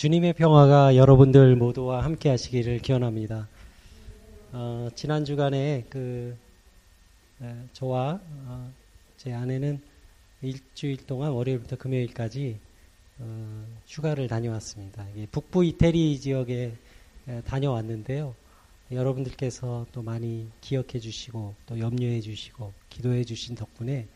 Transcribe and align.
주님의 0.00 0.32
평화가 0.32 0.96
여러분들 0.96 1.56
모두와 1.56 2.02
함께 2.02 2.30
하시기를 2.30 2.78
기원합니다. 2.78 3.46
어, 4.50 4.88
지난 4.94 5.26
주간에 5.26 5.84
그 5.90 6.34
에, 7.42 7.54
저와 7.74 8.18
어, 8.46 8.72
제 9.18 9.34
아내는 9.34 9.78
일주일 10.40 11.06
동안 11.06 11.32
월요일부터 11.32 11.76
금요일까지 11.76 12.58
어, 13.18 13.66
휴가를 13.86 14.26
다녀왔습니다. 14.26 15.06
북부 15.32 15.66
이태리 15.66 16.18
지역에 16.18 16.72
에, 17.28 17.42
다녀왔는데요. 17.42 18.34
여러분들께서 18.90 19.84
또 19.92 20.00
많이 20.00 20.48
기억해 20.62 20.98
주시고 20.98 21.54
또 21.66 21.78
염려해 21.78 22.22
주시고 22.22 22.72
기도해 22.88 23.24
주신 23.24 23.54
덕분에 23.54 24.08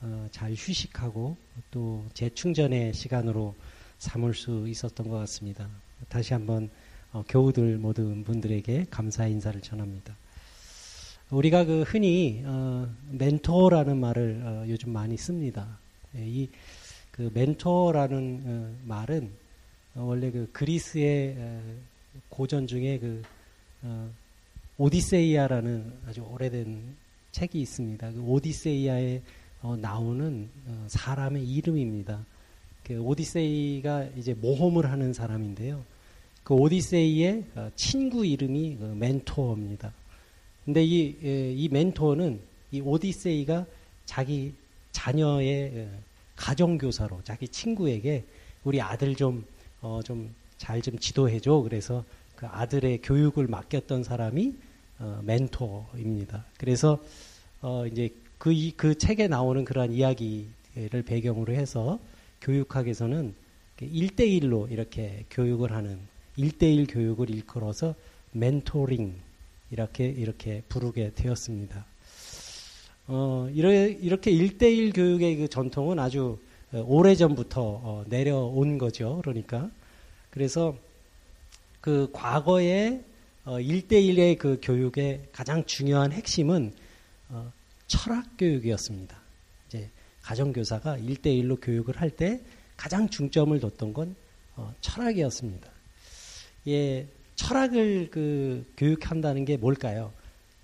어, 0.00 0.28
잘 0.30 0.52
휴식하고 0.52 1.36
또 1.72 2.04
재충전의 2.14 2.94
시간으로 2.94 3.56
삼을 4.04 4.34
수 4.34 4.68
있었던 4.68 5.08
것 5.08 5.16
같습니다. 5.20 5.66
다시 6.08 6.34
한번 6.34 6.68
어, 7.12 7.24
교우들 7.26 7.78
모든 7.78 8.22
분들에게 8.22 8.86
감사 8.90 9.26
인사를 9.26 9.60
전합니다. 9.62 10.14
우리가 11.30 11.64
그 11.64 11.82
흔히 11.82 12.42
어, 12.44 12.86
멘토라는 13.10 13.96
말을 13.98 14.42
어, 14.44 14.64
요즘 14.68 14.92
많이 14.92 15.16
씁니다. 15.16 15.78
예, 16.16 16.26
이그 16.26 17.30
멘토라는 17.32 18.42
어, 18.44 18.76
말은 18.86 19.30
어, 19.94 20.02
원래 20.02 20.30
그 20.30 20.50
그리스의 20.52 21.36
고전 22.28 22.66
중에 22.66 22.98
그 22.98 23.22
어, 23.82 24.10
오디세이아라는 24.76 25.92
아주 26.06 26.20
오래된 26.20 26.94
책이 27.32 27.58
있습니다. 27.58 28.12
그 28.12 28.20
오디세이아에 28.20 29.22
나오는 29.78 30.50
사람의 30.88 31.42
이름입니다. 31.48 32.26
그 32.86 33.00
오디세이가 33.00 34.08
이제 34.16 34.34
모험을 34.34 34.90
하는 34.90 35.12
사람인데요. 35.12 35.82
그 36.42 36.54
오디세이의 36.54 37.44
어, 37.54 37.70
친구 37.74 38.26
이름이 38.26 38.76
그 38.78 38.84
멘토입니다. 38.84 39.92
근데 40.64 40.84
이, 40.84 41.16
예, 41.22 41.52
이 41.52 41.68
멘토는 41.68 42.40
이 42.72 42.80
오디세이가 42.80 43.66
자기 44.04 44.52
자녀의 44.92 45.88
가정교사로 46.36 47.20
자기 47.24 47.48
친구에게 47.48 48.24
우리 48.64 48.80
아들 48.80 49.14
좀, 49.14 49.44
어, 49.80 50.00
좀 50.04 50.30
잘 50.58 50.80
좀 50.80 50.98
지도해줘. 50.98 51.60
그래서 51.62 52.04
그 52.36 52.46
아들의 52.46 53.00
교육을 53.02 53.46
맡겼던 53.48 54.02
사람이 54.04 54.54
어, 54.98 55.20
멘토입니다. 55.24 56.44
그래서 56.58 57.02
어, 57.60 57.86
이제 57.86 58.10
그, 58.38 58.52
이, 58.52 58.72
그 58.76 58.96
책에 58.96 59.28
나오는 59.28 59.64
그러한 59.64 59.92
이야기를 59.92 61.02
배경으로 61.06 61.52
해서 61.52 61.98
교육학에서는 62.44 63.34
1대1로 63.80 64.70
이렇게 64.70 65.24
교육을 65.30 65.72
하는 65.72 65.98
1대1 66.38 66.86
교육을 66.88 67.30
일컬어서 67.30 67.94
멘토링 68.32 69.14
이렇게 69.70 70.06
이렇게 70.06 70.62
부르게 70.68 71.12
되었습니다. 71.14 71.84
어, 73.06 73.48
이렇게 73.52 74.30
1대1 74.30 74.94
교육의 74.94 75.36
그 75.36 75.48
전통은 75.48 75.98
아주 75.98 76.38
오래전부터 76.72 77.62
어, 77.62 78.04
내려온 78.08 78.78
거죠. 78.78 79.20
그러니까 79.22 79.70
그래서 80.30 80.76
그 81.80 82.08
과거의 82.12 83.02
어, 83.44 83.58
1대1의 83.58 84.38
그 84.38 84.58
교육의 84.62 85.28
가장 85.32 85.64
중요한 85.64 86.12
핵심은 86.12 86.72
어, 87.30 87.52
철학 87.86 88.36
교육이었습니다. 88.38 89.23
가정교사가 90.24 90.98
1대1로 90.98 91.58
교육을 91.60 92.00
할 92.00 92.10
때 92.10 92.40
가장 92.76 93.08
중점을 93.08 93.58
뒀던 93.60 93.92
건 93.92 94.16
어, 94.56 94.72
철학이었습니다. 94.80 95.70
예, 96.68 97.06
철학을 97.36 98.08
그 98.10 98.64
교육한다는 98.76 99.44
게 99.44 99.56
뭘까요? 99.56 100.12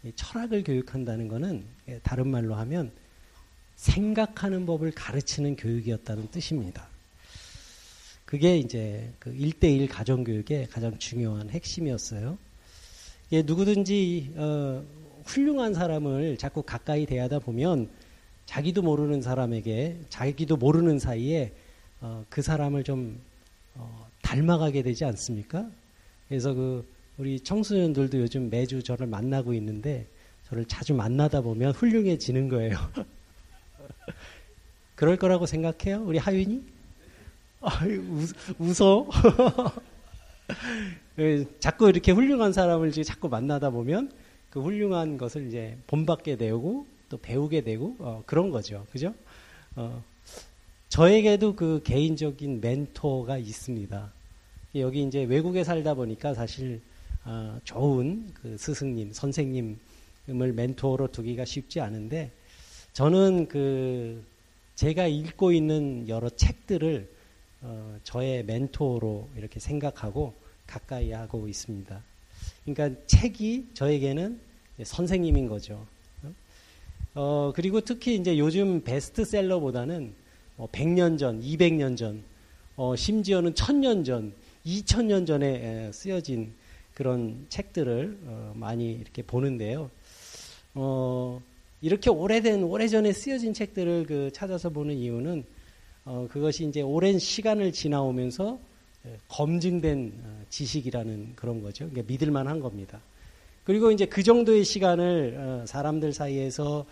예, 0.05 0.13
철학을 0.15 0.65
교육한다는 0.65 1.29
것은 1.29 1.65
예, 1.89 1.99
다른 2.03 2.29
말로 2.29 2.55
하면 2.55 2.91
생각하는 3.77 4.67
법을 4.67 4.93
가르치는 4.93 5.57
교육이었다는 5.57 6.31
뜻입니다. 6.31 6.89
그게 8.25 8.59
이제 8.59 9.13
그 9.19 9.33
1대1 9.33 9.89
가정교육의 9.89 10.69
가장 10.71 10.97
중요한 10.99 11.51
핵심이었어요. 11.51 12.39
예, 13.33 13.43
누구든지 13.43 14.33
어, 14.37 14.85
훌륭한 15.25 15.75
사람을 15.75 16.37
자꾸 16.39 16.63
가까이 16.63 17.07
대하다 17.07 17.41
보면 17.41 17.89
자기도 18.51 18.83
모르는 18.83 19.23
사람에게 19.23 19.97
자기도 20.09 20.57
모르는 20.57 20.99
사이에 20.99 21.53
어, 22.01 22.25
그 22.29 22.43
사람을 22.43 22.83
좀 22.83 23.21
어, 23.77 24.09
닮아가게 24.23 24.83
되지 24.83 25.05
않습니까? 25.05 25.71
그래서 26.29 26.53
그 26.53 26.85
우리 27.17 27.39
청소년들도 27.39 28.19
요즘 28.19 28.51
매주 28.51 28.83
저를 28.83 29.07
만나고 29.07 29.55
있는데 29.55 30.05
저를 30.49 30.65
자주 30.65 30.95
만나다 30.95 31.43
보면 31.43 31.75
훌륭해지는 31.75 32.49
거예요. 32.49 32.77
그럴 34.97 35.17
거라고 35.17 35.47
생각해요? 35.47 36.03
우리 36.05 36.19
하윤이? 36.19 36.61
아유, 37.61 38.03
웃어. 38.59 39.07
예, 41.21 41.45
자꾸 41.61 41.89
이렇게 41.89 42.11
훌륭한 42.11 42.53
사람을 42.53 42.91
자꾸 42.91 43.29
만나다 43.29 43.71
보면 43.71 44.11
그 44.51 44.61
훌륭한 44.61 45.19
것을 45.19 45.47
이제 45.47 45.79
본받게 45.87 46.35
되고 46.35 46.85
또 47.11 47.19
배우게 47.19 47.61
되고 47.63 47.97
어, 47.99 48.23
그런 48.25 48.51
거죠. 48.51 48.87
그죠? 48.91 49.13
어, 49.77 50.03
저에게도 50.89 51.57
그 51.57 51.83
개인적인 51.85 52.61
멘토가 52.61 53.37
있습니다. 53.37 54.13
여기 54.77 55.03
이제 55.03 55.25
외국에 55.25 55.65
살다 55.65 55.95
보니까 55.95 56.33
사실 56.33 56.81
어, 57.25 57.59
좋은 57.65 58.33
그 58.35 58.57
스승님, 58.57 59.13
선생님을 59.13 59.77
멘토로 60.55 61.09
두기가 61.09 61.45
쉽지 61.45 61.81
않은데 61.81 62.31
저는 62.93 63.49
그 63.49 64.25
제가 64.77 65.07
읽고 65.07 65.53
있는 65.53 66.09
여러 66.09 66.31
책들을 66.31 67.09
어, 67.63 67.99
저의 68.05 68.45
멘토로 68.45 69.29
이렇게 69.37 69.59
생각하고 69.61 70.33
가까이 70.67 71.11
하고 71.11 71.49
있습니다. 71.49 72.03
그러니까 72.65 73.01
책이 73.07 73.71
저에게는 73.75 74.41
선생님인 74.85 75.49
거죠. 75.49 75.85
어, 77.15 77.53
그리고 77.55 77.81
특히 77.81 78.15
이제 78.15 78.39
요즘 78.39 78.83
베스트셀러보다는 78.83 80.15
어, 80.57 80.69
100년 80.71 81.19
전, 81.19 81.41
200년 81.41 81.97
전, 81.97 82.23
어, 82.77 82.95
심지어는 82.95 83.55
1000년 83.55 84.05
전, 84.05 84.33
2000년 84.65 85.27
전에 85.27 85.47
에, 85.47 85.93
쓰여진 85.93 86.53
그런 86.95 87.47
책들을 87.49 88.19
어, 88.27 88.53
많이 88.55 88.93
이렇게 88.93 89.23
보는데요. 89.23 89.91
어, 90.75 91.43
이렇게 91.81 92.11
오래된, 92.11 92.63
오래전에 92.63 93.13
쓰여진 93.13 93.55
책들을 93.55 94.07
그 94.07 94.31
찾아서 94.33 94.71
보는 94.71 94.95
이유는 94.97 95.45
어, 96.05 96.29
그것이 96.31 96.67
이제 96.67 96.83
오랜 96.83 97.19
시간을 97.19 97.73
지나오면서 97.73 98.59
검증된 99.29 100.13
어, 100.23 100.43
지식이라는 100.51 101.33
그런 101.37 101.63
거죠. 101.63 101.89
그러니까 101.89 102.13
믿을만 102.13 102.47
한 102.47 102.61
겁니다. 102.61 103.01
그리고 103.65 103.91
이제 103.91 104.07
그 104.07 104.23
정도의 104.23 104.65
시간을 104.65 105.37
어, 105.39 105.67
사람들 105.67 106.13
사이에서 106.13 106.87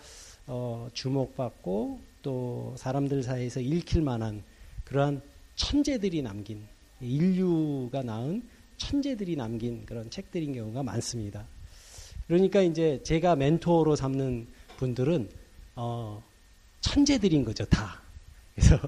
어, 0.47 0.87
주목받고 0.93 1.99
또 2.21 2.73
사람들 2.77 3.23
사이에서 3.23 3.59
읽힐 3.59 4.01
만한 4.01 4.43
그러한 4.85 5.21
천재들이 5.55 6.21
남긴 6.21 6.65
인류가 7.01 8.01
낳은 8.03 8.43
천재들이 8.77 9.35
남긴 9.35 9.85
그런 9.85 10.09
책들인 10.09 10.53
경우가 10.53 10.83
많습니다. 10.83 11.45
그러니까 12.27 12.61
이제 12.61 13.01
제가 13.03 13.35
멘토로 13.35 13.95
삼는 13.95 14.47
분들은 14.77 15.29
어, 15.75 16.23
천재들인 16.81 17.43
거죠 17.43 17.65
다. 17.65 18.01
그래서 18.55 18.79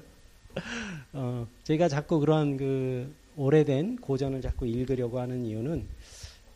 어, 1.12 1.46
제가 1.64 1.88
자꾸 1.88 2.20
그러한 2.20 2.56
그 2.56 3.14
오래된 3.36 3.96
고전을 3.96 4.40
자꾸 4.40 4.66
읽으려고 4.66 5.20
하는 5.20 5.44
이유는 5.44 5.86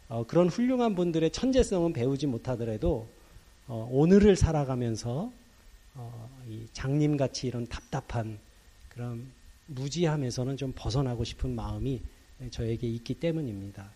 어, 0.08 0.24
그런 0.26 0.48
훌륭한 0.48 0.94
분들의 0.94 1.30
천재성은 1.30 1.92
배우지 1.92 2.26
못하더라도 2.26 3.08
어, 3.66 3.88
오늘을 3.90 4.36
살아가면서 4.36 5.32
어, 5.94 6.30
이 6.48 6.66
장님같이 6.72 7.48
이런 7.48 7.66
답답한 7.66 8.38
그런 8.88 9.26
무지함에서는 9.66 10.56
좀 10.56 10.72
벗어나고 10.76 11.24
싶은 11.24 11.54
마음이 11.54 12.00
저에게 12.50 12.86
있기 12.86 13.14
때문입니다. 13.14 13.90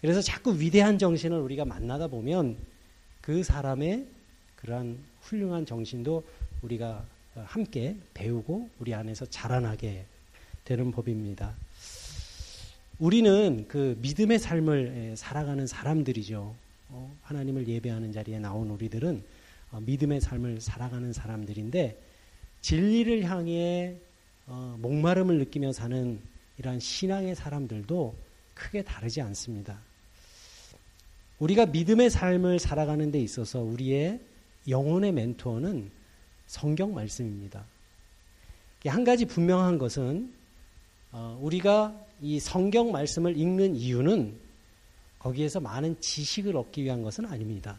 그래서 0.00 0.22
자꾸 0.22 0.58
위대한 0.58 0.98
정신을 0.98 1.38
우리가 1.38 1.64
만나다 1.64 2.06
보면 2.06 2.56
그 3.20 3.42
사람의 3.42 4.06
그러한 4.56 4.98
훌륭한 5.22 5.66
정신도 5.66 6.24
우리가 6.62 7.04
함께 7.34 7.96
배우고 8.14 8.70
우리 8.78 8.94
안에서 8.94 9.26
자라나게 9.26 10.06
되는 10.64 10.90
법입니다. 10.92 11.54
우리는 12.98 13.66
그 13.68 13.98
믿음의 14.00 14.38
삶을 14.38 15.14
살아가는 15.16 15.66
사람들이죠. 15.66 16.54
어, 16.88 17.16
하나님을 17.22 17.68
예배하는 17.68 18.12
자리에 18.12 18.38
나온 18.38 18.70
우리들은 18.70 19.22
어, 19.72 19.80
믿음의 19.80 20.20
삶을 20.20 20.60
살아가는 20.60 21.12
사람들인데 21.12 22.00
진리를 22.62 23.24
향해 23.24 23.96
어, 24.46 24.76
목마름을 24.80 25.38
느끼며 25.38 25.72
사는 25.72 26.18
이러한 26.58 26.80
신앙의 26.80 27.34
사람들도 27.34 28.14
크게 28.54 28.82
다르지 28.82 29.20
않습니다. 29.20 29.78
우리가 31.38 31.66
믿음의 31.66 32.08
삶을 32.08 32.58
살아가는 32.58 33.10
데 33.10 33.20
있어서 33.20 33.60
우리의 33.60 34.20
영혼의 34.68 35.12
멘토는 35.12 35.90
성경 36.46 36.94
말씀입니다. 36.94 37.64
한 38.86 39.04
가지 39.04 39.26
분명한 39.26 39.78
것은 39.78 40.32
어, 40.32 40.35
우리가 41.40 41.94
이 42.20 42.40
성경 42.40 42.92
말씀을 42.92 43.36
읽는 43.36 43.76
이유는 43.76 44.34
거기에서 45.18 45.60
많은 45.60 46.00
지식을 46.00 46.56
얻기 46.56 46.84
위한 46.84 47.02
것은 47.02 47.26
아닙니다. 47.26 47.76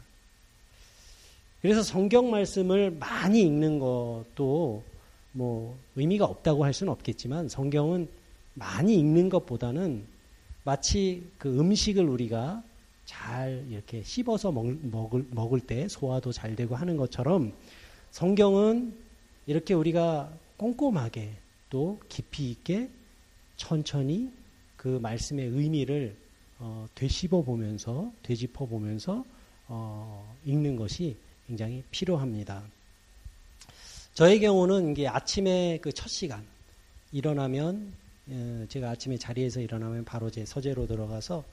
그래서 1.61 1.81
성경 1.81 2.29
말씀을 2.29 2.91
많이 2.91 3.41
읽는 3.41 3.79
것도 3.79 4.83
뭐 5.31 5.77
의미가 5.95 6.25
없다고 6.25 6.63
할 6.63 6.73
수는 6.73 6.91
없겠지만 6.93 7.49
성경은 7.49 8.07
많이 8.53 8.95
읽는 8.95 9.29
것보다는 9.29 10.05
마치 10.63 11.23
그 11.37 11.59
음식을 11.59 12.03
우리가 12.03 12.63
잘 13.05 13.65
이렇게 13.69 14.03
씹어서 14.03 14.51
먹 14.51 15.15
을, 15.15 15.25
먹을 15.31 15.59
때 15.59 15.87
소화도 15.87 16.31
잘 16.31 16.55
되고 16.55 16.75
하는 16.75 16.97
것처럼 16.97 17.53
성경은 18.11 18.93
이렇게 19.45 19.73
우리가 19.73 20.31
꼼꼼하게 20.57 21.31
또 21.69 21.99
깊이 22.09 22.51
있게 22.51 22.89
천천히 23.57 24.31
그 24.75 25.00
말씀의 25.01 25.48
의미를 25.48 26.15
어, 26.59 26.88
되씹어 26.95 27.42
보면서 27.44 28.12
되짚어 28.24 28.65
보면서 28.65 29.25
어, 29.68 30.36
읽는 30.45 30.75
것이 30.75 31.15
굉장히 31.48 31.83
필요합니다. 31.92 32.63
저의 34.13 34.39
경우는 34.39 34.92
이게 34.92 35.07
아침에 35.07 35.77
그 35.81 35.92
첫 35.92 36.07
시간 36.09 36.44
일어나면 37.12 37.94
어, 38.30 38.65
제가 38.69 38.92
아침에 38.92 39.18
자리에서 39.18 39.62
일어나면 39.62 40.06
바로 40.06 40.30
제 40.30 40.45
서재로 40.45 40.88
들어가서 40.88 41.44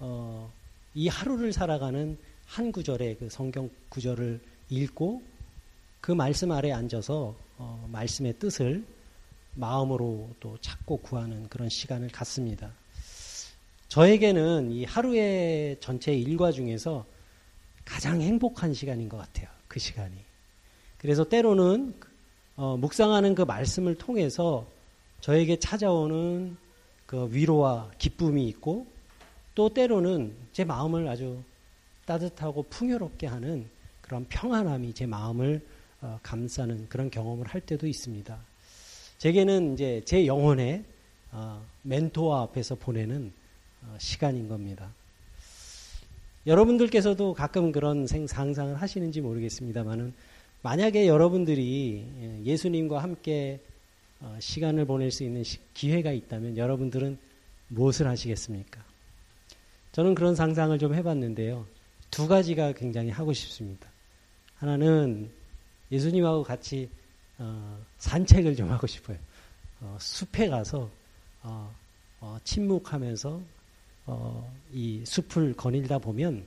어, 0.00 0.52
이 0.94 1.08
하루를 1.08 1.52
살아가는 1.52 2.16
한 2.46 2.72
구절의 2.72 3.18
그 3.18 3.28
성경 3.28 3.70
구절을 3.88 4.40
읽고 4.70 5.22
그 6.00 6.12
말씀 6.12 6.50
아래 6.50 6.72
앉아서 6.72 7.34
어, 7.58 7.88
말씀의 7.90 8.34
뜻을 8.38 8.84
마음으로 9.58 10.30
또 10.40 10.56
찾고 10.60 10.98
구하는 10.98 11.48
그런 11.48 11.68
시간을 11.68 12.08
갖습니다. 12.08 12.72
저에게는 13.88 14.70
이 14.70 14.84
하루의 14.84 15.78
전체 15.80 16.14
일과 16.14 16.52
중에서 16.52 17.04
가장 17.84 18.20
행복한 18.20 18.72
시간인 18.72 19.08
것 19.08 19.16
같아요. 19.16 19.48
그 19.66 19.80
시간이. 19.80 20.14
그래서 20.98 21.24
때로는 21.24 21.94
어, 22.56 22.76
묵상하는 22.76 23.34
그 23.34 23.42
말씀을 23.42 23.96
통해서 23.96 24.66
저에게 25.20 25.58
찾아오는 25.58 26.56
그 27.06 27.28
위로와 27.32 27.90
기쁨이 27.98 28.46
있고 28.48 28.86
또 29.54 29.68
때로는 29.68 30.34
제 30.52 30.64
마음을 30.64 31.08
아주 31.08 31.42
따뜻하고 32.04 32.64
풍요롭게 32.64 33.26
하는 33.26 33.68
그런 34.02 34.24
평안함이 34.28 34.94
제 34.94 35.06
마음을 35.06 35.64
어, 36.00 36.18
감싸는 36.22 36.88
그런 36.88 37.10
경험을 37.10 37.46
할 37.46 37.60
때도 37.60 37.86
있습니다. 37.86 38.38
제게는 39.18 39.74
이제 39.74 40.02
제 40.04 40.26
영혼의 40.26 40.84
어, 41.32 41.64
멘토와 41.82 42.42
앞에서 42.42 42.76
보내는 42.76 43.32
어, 43.82 43.96
시간인 43.98 44.48
겁니다. 44.48 44.92
여러분들께서도 46.46 47.34
가끔 47.34 47.72
그런 47.72 48.06
상상을 48.06 48.74
하시는지 48.76 49.20
모르겠습니다만은 49.20 50.14
만약에 50.62 51.06
여러분들이 51.06 52.04
예, 52.20 52.44
예수님과 52.44 53.02
함께 53.02 53.60
시간을 54.40 54.84
보낼 54.84 55.12
수 55.12 55.22
있는 55.22 55.44
기회가 55.74 56.10
있다면 56.10 56.56
여러분들은 56.56 57.18
무엇을 57.68 58.08
하시겠습니까? 58.08 58.82
저는 59.92 60.14
그런 60.14 60.34
상상을 60.34 60.76
좀 60.78 60.94
해봤는데요. 60.94 61.66
두 62.10 62.26
가지가 62.26 62.72
굉장히 62.72 63.10
하고 63.10 63.32
싶습니다. 63.32 63.88
하나는 64.56 65.30
예수님하고 65.92 66.42
같이 66.42 66.88
어, 67.38 67.78
산책을 67.98 68.56
좀 68.56 68.70
하고 68.70 68.86
싶어요. 68.86 69.16
어, 69.80 69.96
숲에 70.00 70.48
가서 70.48 70.90
어, 71.42 71.72
어 72.20 72.38
침묵하면서 72.42 73.40
어, 74.06 74.52
이 74.72 75.02
숲을 75.04 75.54
거닐다 75.54 75.98
보면 75.98 76.44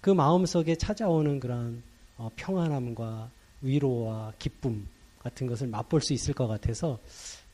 그 0.00 0.10
마음 0.10 0.44
속에 0.44 0.74
찾아오는 0.74 1.38
그런 1.40 1.82
어, 2.16 2.30
평안함과 2.36 3.30
위로와 3.62 4.32
기쁨 4.38 4.86
같은 5.20 5.46
것을 5.46 5.68
맛볼 5.68 6.00
수 6.00 6.12
있을 6.12 6.34
것 6.34 6.46
같아서 6.46 6.98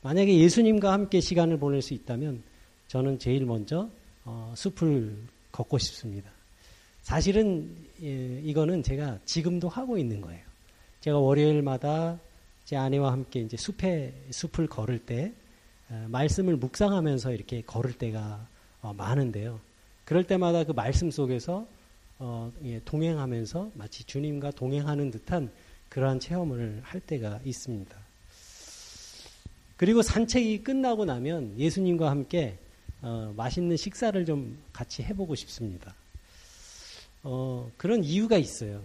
만약에 0.03 0.39
예수님과 0.39 0.93
함께 0.93 1.21
시간을 1.21 1.59
보낼 1.59 1.83
수 1.83 1.95
있다면 1.95 2.43
저는 2.89 3.19
제일 3.19 3.45
먼저 3.45 3.89
숲을 4.55 5.17
걷고 5.53 5.79
싶습니다. 5.79 6.31
사실은 7.03 7.77
예, 8.03 8.41
이거는 8.43 8.83
제가 8.83 9.19
지금도 9.25 9.69
하고 9.69 9.99
있는 9.99 10.21
거예요. 10.21 10.43
제가 11.01 11.19
월요일마다 11.19 12.19
제 12.71 12.77
아내와 12.77 13.11
함께 13.11 13.41
이제 13.41 13.57
숲에 13.57 14.15
숲을 14.31 14.69
걸을 14.69 15.01
때 15.01 15.33
어, 15.89 16.07
말씀을 16.09 16.55
묵상하면서 16.55 17.33
이렇게 17.33 17.63
걸을 17.63 17.95
때가 17.95 18.47
어, 18.81 18.93
많은데요. 18.93 19.59
그럴 20.05 20.23
때마다 20.23 20.63
그 20.63 20.71
말씀 20.71 21.11
속에서 21.11 21.67
어, 22.21 22.53
예, 22.63 22.81
동행하면서 22.85 23.73
마치 23.75 24.05
주님과 24.05 24.53
동행하는 24.53 25.11
듯한 25.11 25.51
그러한 25.89 26.21
체험을 26.21 26.83
할 26.85 27.01
때가 27.01 27.41
있습니다. 27.45 27.97
그리고 29.77 30.03
산책이 30.03 30.63
끝나고 30.63 31.07
나면 31.07 31.59
예수님과 31.59 32.09
함께 32.09 32.57
맛있는 33.35 33.77
식사를 33.77 34.25
좀 34.27 34.57
같이 34.73 35.03
해보고 35.03 35.35
싶습니다. 35.35 35.93
그런 37.77 38.05
이유가 38.05 38.37
있어요. 38.37 38.81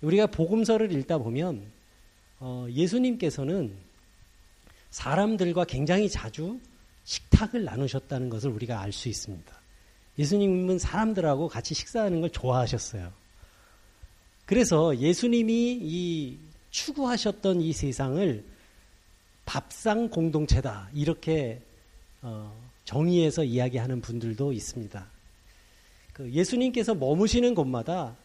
우리가 0.00 0.26
복음서를 0.26 0.90
읽다 0.90 1.18
보면 1.18 1.62
어, 2.40 2.66
예수님께서는 2.70 3.76
사람들과 4.90 5.64
굉장히 5.64 6.08
자주 6.08 6.58
식탁을 7.04 7.64
나누셨다는 7.64 8.30
것을 8.30 8.50
우리가 8.50 8.80
알 8.80 8.92
수 8.92 9.08
있습니다. 9.08 9.60
예수님은 10.18 10.78
사람들하고 10.78 11.48
같이 11.48 11.74
식사하는 11.74 12.20
걸 12.20 12.30
좋아하셨어요. 12.30 13.12
그래서 14.46 14.96
예수님이 14.96 15.78
이 15.80 16.38
추구하셨던 16.70 17.60
이 17.60 17.72
세상을 17.72 18.44
밥상 19.44 20.08
공동체다 20.08 20.90
이렇게 20.94 21.60
어, 22.22 22.52
정의해서 22.84 23.44
이야기하는 23.44 24.00
분들도 24.00 24.52
있습니다. 24.52 25.06
그 26.12 26.30
예수님께서 26.32 26.94
머무시는 26.94 27.54
곳마다 27.54 28.16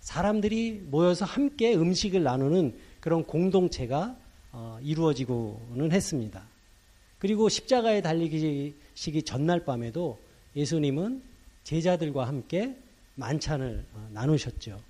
사람들이 0.00 0.82
모여서 0.86 1.24
함께 1.24 1.74
음식을 1.74 2.22
나누는 2.22 2.76
그런 3.02 3.24
공동체가 3.24 4.16
어, 4.52 4.78
이루어지고는 4.80 5.90
했습니다. 5.90 6.44
그리고 7.18 7.48
십자가에 7.48 8.00
달리기 8.00 8.74
전날 9.24 9.64
밤에도 9.64 10.20
예수님은 10.54 11.20
제자들과 11.64 12.28
함께 12.28 12.76
만찬을 13.16 13.84
어, 13.92 14.08
나누셨죠. 14.12 14.80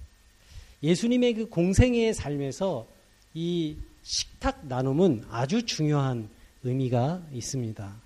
예수님의 0.82 1.34
그 1.34 1.48
공생애의 1.48 2.12
삶에서 2.12 2.86
이 3.32 3.76
식탁 4.02 4.66
나눔은 4.66 5.24
아주 5.30 5.64
중요한 5.64 6.28
의미가 6.64 7.22
있습니다. 7.32 7.96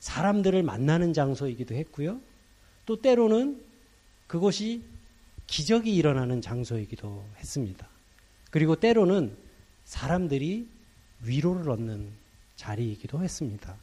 사람들을 0.00 0.62
만나는 0.64 1.12
장소이기도 1.12 1.76
했고요. 1.76 2.20
또 2.86 3.00
때로는 3.00 3.62
그것이 4.26 4.82
기적이 5.46 5.94
일어나는 5.94 6.40
장소이기도 6.40 7.24
했습니다. 7.36 7.89
그리고 8.50 8.76
때로는 8.76 9.36
사람들이 9.84 10.66
위로를 11.24 11.70
얻는 11.70 12.08
자리이기도 12.56 13.22
했습니다. 13.22 13.76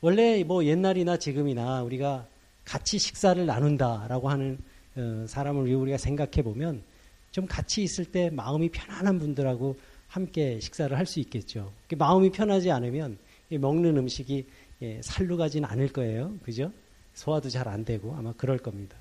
원래 0.00 0.42
뭐 0.44 0.64
옛날이나 0.64 1.16
지금이나 1.16 1.82
우리가 1.82 2.26
같이 2.64 2.98
식사를 2.98 3.44
나눈다라고 3.44 4.28
하는 4.28 4.58
어, 4.96 5.24
사람을 5.26 5.72
우리가 5.72 5.96
생각해 5.96 6.42
보면 6.42 6.82
좀 7.30 7.46
같이 7.46 7.82
있을 7.82 8.04
때 8.04 8.30
마음이 8.30 8.68
편안한 8.70 9.18
분들하고 9.18 9.76
함께 10.08 10.60
식사를 10.60 10.96
할 10.96 11.06
수 11.06 11.20
있겠죠. 11.20 11.72
마음이 11.96 12.30
편하지 12.30 12.70
않으면 12.70 13.16
먹는 13.50 13.96
음식이 13.96 14.46
예, 14.82 15.00
살로 15.02 15.36
가진 15.36 15.64
않을 15.64 15.92
거예요. 15.92 16.34
그죠? 16.42 16.72
소화도 17.14 17.48
잘 17.48 17.68
안 17.68 17.84
되고 17.84 18.14
아마 18.16 18.32
그럴 18.32 18.58
겁니다. 18.58 18.96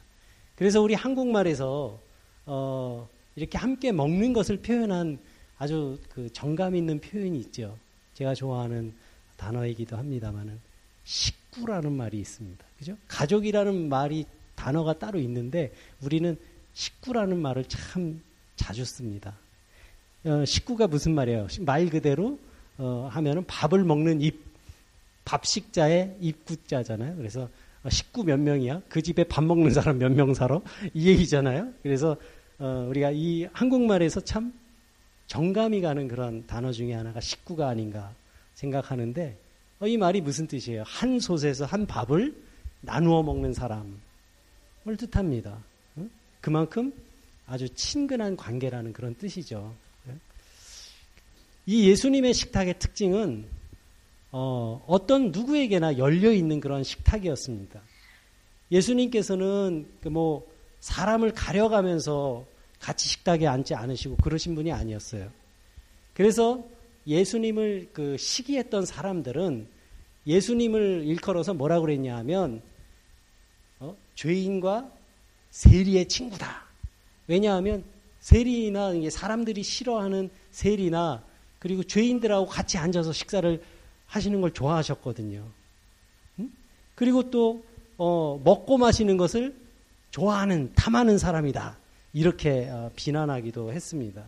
그래서 0.56 0.82
우리 0.82 0.94
한국말에서 0.94 2.00
어, 2.46 3.10
이렇게 3.36 3.58
함께 3.58 3.92
먹는 3.92 4.34
것을 4.34 4.58
표현한 4.58 5.20
아주 5.58 6.00
그 6.14 6.32
정감 6.34 6.76
있는 6.76 7.00
표현이 7.00 7.40
있죠. 7.40 7.78
제가 8.14 8.34
좋아하는 8.34 8.94
단어이기도 9.38 9.98
합니다만은 9.98 10.60
식구라는 11.04 11.92
말이 11.92 12.20
있습니다. 12.20 12.64
그죠? 12.78 12.98
가족이라는 13.08 13.90
말이 13.90 14.26
단어가 14.56 14.98
따로 14.98 15.20
있는데 15.20 15.72
우리는 16.02 16.38
식구라는 16.74 17.40
말을 17.42 17.66
참 17.66 18.22
자주 18.56 18.86
씁니다. 18.86 19.36
어, 20.24 20.46
식구가 20.46 20.88
무슨 20.88 21.16
말이에요? 21.16 21.48
말 21.62 21.90
그대로 21.90 22.40
어, 22.78 23.10
하면은 23.12 23.44
밥을 23.46 23.84
먹는 23.84 24.22
입 24.22 24.40
밥식자의 25.26 26.18
입구자잖아요. 26.20 27.16
그래서 27.16 27.50
식구 27.90 28.24
몇 28.24 28.40
명이야? 28.40 28.82
그 28.90 29.02
집에 29.02 29.24
밥 29.24 29.44
먹는 29.44 29.72
사람 29.72 29.98
몇 29.98 30.12
명 30.12 30.34
살아? 30.34 30.60
이 30.94 31.08
얘기잖아요. 31.08 31.72
그래서 31.82 32.18
어, 32.62 32.86
우리가 32.90 33.10
이 33.10 33.48
한국말에서 33.54 34.22
참 34.22 34.54
정감이 35.26 35.82
가는 35.82 36.08
그런 36.08 36.46
단어 36.46 36.72
중에 36.72 36.94
하나가 36.94 37.20
식구가 37.20 37.68
아닌가 37.68 38.14
생각하는데 38.54 39.36
어, 39.80 39.88
이 39.88 39.98
말이 39.98 40.22
무슨 40.22 40.46
뜻이에요? 40.46 40.84
한 40.86 41.20
솥에서 41.20 41.66
한 41.66 41.88
밥을 41.88 42.36
나누어 42.82 43.24
먹는 43.24 43.56
사람을 43.56 43.90
뜻합니다. 44.96 45.58
그만큼 46.40 46.94
아주 47.48 47.68
친근한 47.70 48.36
관계라는 48.38 48.94
그런 48.94 49.16
뜻이죠. 49.16 49.74
이 51.66 51.90
예수님의 51.90 52.36
식탁의 52.36 52.78
특징은 52.78 53.46
어, 54.32 54.84
어떤 54.86 55.32
누구에게나 55.32 55.98
열려 55.98 56.32
있는 56.32 56.60
그런 56.60 56.84
식탁이었습니다. 56.84 57.82
예수님께서는 58.72 59.88
그 60.04 60.10
뭐 60.10 60.51
사람을 60.82 61.32
가려가면서 61.32 62.46
같이 62.80 63.08
식탁에 63.08 63.48
앉지 63.48 63.76
않으시고 63.76 64.18
그러신 64.18 64.56
분이 64.56 64.72
아니었어요. 64.72 65.32
그래서 66.14 66.64
예수님을 67.08 67.90
그 67.94 68.18
시기했던 68.18 68.86
사람들은 68.86 69.68
예수님을 70.28 71.04
일컬어서 71.06 71.54
뭐라고 71.54 71.86
그랬냐 71.86 72.18
하면 72.18 72.62
어? 73.80 73.96
죄인과 74.16 74.92
세리의 75.52 76.08
친구다. 76.08 76.64
왜냐하면 77.28 77.84
세리나 78.20 78.94
사람들이 79.10 79.64
싫어하는 79.64 80.30
세리나 80.52 81.24
그리고 81.60 81.84
죄인들하고 81.84 82.48
같이 82.48 82.78
앉아서 82.78 83.14
식사를 83.14 83.62
하시는 84.08 84.42
걸 84.42 84.52
좋아하셨거든요. 84.52 85.48
음? 86.40 86.54
그리고 86.96 87.30
또 87.30 87.64
어, 87.98 88.40
먹고 88.44 88.78
마시는 88.78 89.18
것을 89.18 89.61
좋아하는 90.12 90.72
탐하는 90.76 91.18
사람이다. 91.18 91.78
이렇게 92.14 92.70
어, 92.70 92.92
비난하기도 92.96 93.72
했습니다. 93.72 94.24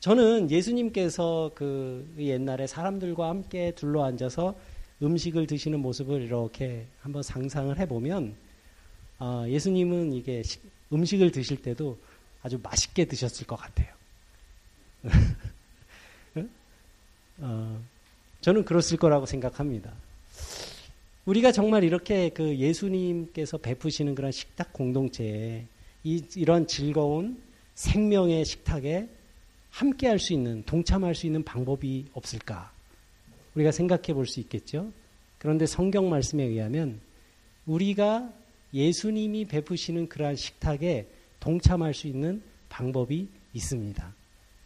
저는 0.00 0.50
예수님께서 0.50 1.50
그 1.54 2.06
옛날에 2.18 2.66
사람들과 2.66 3.30
함께 3.30 3.72
둘러 3.74 4.04
앉아서 4.04 4.54
음식을 5.02 5.46
드시는 5.46 5.80
모습을 5.80 6.20
이렇게 6.20 6.86
한번 7.00 7.22
상상을 7.22 7.76
해보면 7.78 8.34
어, 9.18 9.44
예수님은 9.48 10.12
이게 10.12 10.42
음식을 10.92 11.30
드실 11.30 11.62
때도 11.62 11.98
아주 12.42 12.60
맛있게 12.62 13.06
드셨을 13.06 13.46
것 13.46 13.56
같아요. 13.56 13.88
어, 17.38 17.82
저는 18.42 18.66
그렇을 18.66 18.98
거라고 18.98 19.24
생각합니다. 19.24 19.90
우리가 21.26 21.52
정말 21.52 21.84
이렇게 21.84 22.28
그 22.28 22.56
예수님께서 22.56 23.56
베푸시는 23.58 24.14
그런 24.14 24.30
식탁 24.30 24.72
공동체에 24.72 25.66
이, 26.02 26.22
이런 26.36 26.66
즐거운 26.66 27.40
생명의 27.74 28.44
식탁에 28.44 29.08
함께 29.70 30.06
할 30.06 30.18
수 30.18 30.32
있는, 30.32 30.62
동참할 30.64 31.14
수 31.14 31.26
있는 31.26 31.42
방법이 31.42 32.06
없을까? 32.12 32.72
우리가 33.54 33.72
생각해 33.72 34.12
볼 34.12 34.26
수 34.26 34.38
있겠죠? 34.40 34.92
그런데 35.38 35.66
성경 35.66 36.08
말씀에 36.10 36.44
의하면 36.44 37.00
우리가 37.66 38.30
예수님이 38.72 39.46
베푸시는 39.46 40.08
그러한 40.08 40.36
식탁에 40.36 41.06
동참할 41.40 41.94
수 41.94 42.06
있는 42.06 42.42
방법이 42.68 43.28
있습니다. 43.52 44.14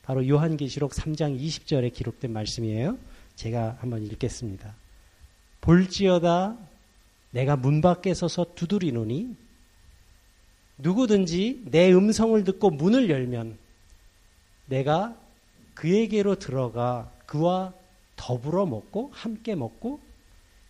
바로 0.03 0.27
요한계시록 0.27 0.93
3장 0.93 1.39
20절에 1.39 1.93
기록된 1.93 2.33
말씀이에요. 2.33 2.99
제가 3.37 3.79
한번 3.81 4.05
읽겠습니다. 4.07 4.75
볼지어다 5.61 6.57
내가 7.31 7.57
문 7.57 7.81
밖에 7.81 8.15
서서 8.15 8.55
두드리노니 8.55 9.37
누구든지 10.79 11.65
내 11.67 11.93
음성을 11.93 12.43
듣고 12.45 12.71
문을 12.71 13.11
열면 13.11 13.59
내가 14.67 15.17
그에게로 15.75 16.37
들어가 16.37 17.13
그와 17.27 17.73
더불어 18.17 18.67
먹고 18.67 19.11
함께 19.13 19.55
먹고 19.55 20.01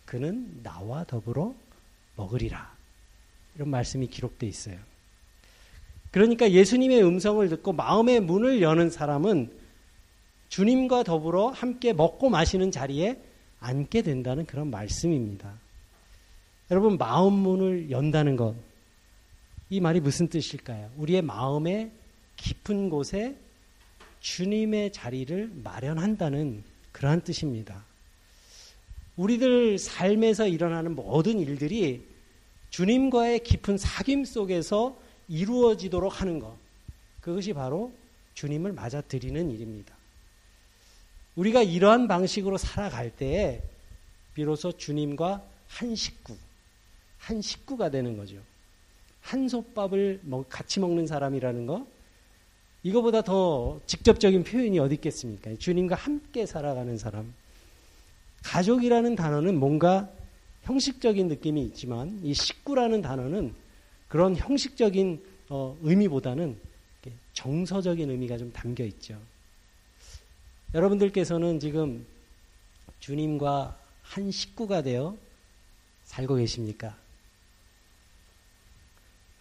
그는 0.05 0.61
나와 0.63 1.03
더불어 1.03 1.53
먹으리라. 2.15 2.75
이런 3.55 3.69
말씀이 3.69 4.07
기록되어 4.07 4.49
있어요. 4.49 4.77
그러니까 6.11 6.49
예수님의 6.51 7.03
음성을 7.03 7.47
듣고 7.49 7.73
마음의 7.73 8.21
문을 8.21 8.61
여는 8.61 8.89
사람은 8.89 9.51
주님과 10.49 11.03
더불어 11.03 11.49
함께 11.49 11.93
먹고 11.93 12.29
마시는 12.29 12.71
자리에 12.71 13.21
앉게 13.59 14.01
된다는 14.03 14.45
그런 14.45 14.69
말씀입니다. 14.69 15.53
여러분, 16.71 16.97
마음 16.97 17.33
문을 17.33 17.91
연다는 17.91 18.35
것, 18.35 18.55
이 19.69 19.79
말이 19.79 19.99
무슨 19.99 20.27
뜻일까요? 20.27 20.91
우리의 20.97 21.21
마음의 21.21 21.91
깊은 22.37 22.89
곳에 22.89 23.35
주님의 24.19 24.91
자리를 24.91 25.51
마련한다는 25.63 26.63
그러한 26.91 27.21
뜻입니다. 27.21 27.83
우리들 29.15 29.77
삶에서 29.77 30.47
일어나는 30.47 30.95
모든 30.95 31.39
일들이 31.39 32.05
주님과의 32.69 33.43
깊은 33.43 33.75
사귐 33.75 34.25
속에서 34.25 34.97
이루어지도록 35.27 36.21
하는 36.21 36.39
것. 36.39 36.55
그것이 37.21 37.53
바로 37.53 37.91
주님을 38.33 38.73
맞아들이는 38.73 39.51
일입니다. 39.51 39.98
우리가 41.39 41.63
이러한 41.63 42.09
방식으로 42.09 42.57
살아갈 42.57 43.09
때에 43.09 43.61
비로소 44.33 44.73
주님과 44.73 45.41
한 45.67 45.95
식구, 45.95 46.35
한 47.17 47.41
식구가 47.41 47.89
되는 47.89 48.17
거죠. 48.17 48.35
한 49.21 49.47
솥밥을 49.47 50.19
같이 50.49 50.81
먹는 50.81 51.07
사람이라는 51.07 51.65
거, 51.65 51.87
이거보다 52.83 53.21
더 53.21 53.79
직접적인 53.85 54.43
표현이 54.43 54.79
어디 54.79 54.95
있겠습니까? 54.95 55.55
주님과 55.57 55.95
함께 55.95 56.45
살아가는 56.45 56.97
사람. 56.97 57.33
가족이라는 58.43 59.15
단어는 59.15 59.57
뭔가 59.57 60.09
형식적인 60.63 61.29
느낌이 61.29 61.61
있지만 61.67 62.19
이 62.21 62.33
식구라는 62.33 63.01
단어는 63.01 63.53
그런 64.09 64.35
형식적인 64.35 65.23
어, 65.49 65.77
의미보다는 65.83 66.57
정서적인 67.33 68.09
의미가 68.09 68.37
좀 68.37 68.51
담겨 68.51 68.83
있죠. 68.83 69.17
여러분들께서는 70.73 71.59
지금 71.59 72.05
주님과 72.99 73.75
한 74.03 74.29
식구가 74.29 74.83
되어 74.83 75.17
살고 76.03 76.35
계십니까? 76.35 76.95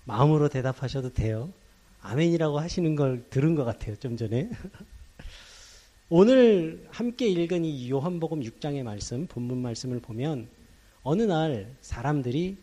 마음으로 0.05 0.49
대답하셔도 0.49 1.13
돼요. 1.13 1.53
아멘이라고 2.01 2.59
하시는 2.59 2.97
걸 2.97 3.25
들은 3.29 3.55
것 3.55 3.65
같아요, 3.65 3.97
좀 3.97 4.17
전에. 4.17 4.49
오늘 6.09 6.87
함께 6.91 7.29
읽은 7.29 7.67
이 7.67 7.91
요한복음 7.91 8.41
6장의 8.41 8.83
말씀, 8.83 9.27
본문 9.27 9.59
말씀을 9.59 10.01
보면 10.01 10.49
어느 11.03 11.23
날 11.23 11.71
사람들이 11.83 12.57